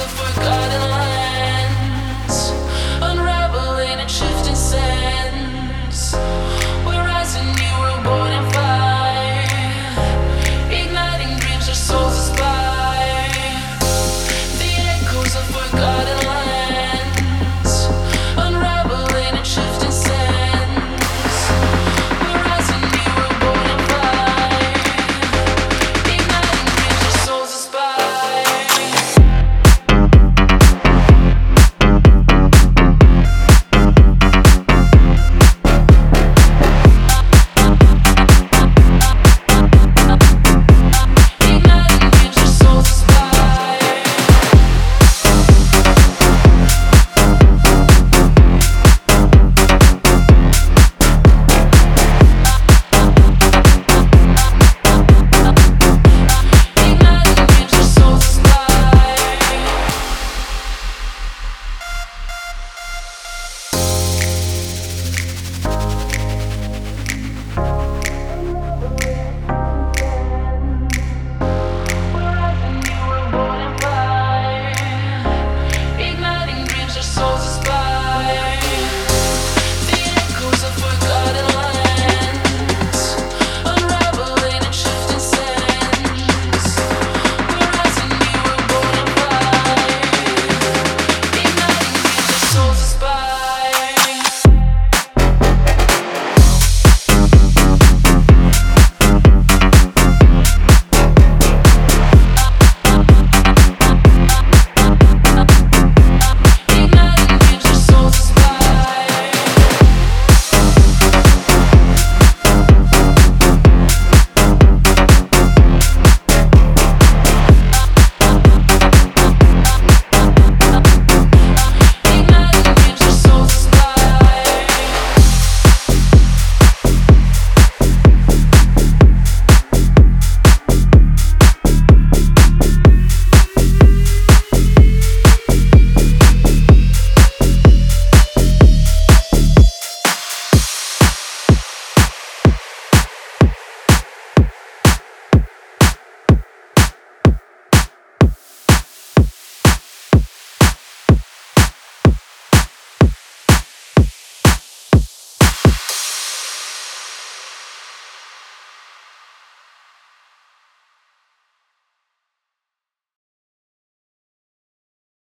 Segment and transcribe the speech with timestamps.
[0.00, 0.59] of forgotten.